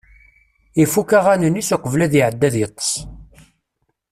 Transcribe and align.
Ifukk 0.83 1.11
aɣanen-is 1.19 1.69
uqbel 1.75 2.01
ad 2.05 2.13
iɛeddi 2.19 2.45
ad 2.47 2.55
yeṭṭes. 2.61 2.91